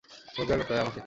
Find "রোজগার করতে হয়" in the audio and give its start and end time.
0.37-0.81